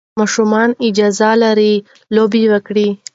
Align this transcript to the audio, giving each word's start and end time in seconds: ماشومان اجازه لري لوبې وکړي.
ماشومان 0.19 0.69
اجازه 0.87 1.29
لري 1.43 1.73
لوبې 2.15 2.43
وکړي. 2.53 2.87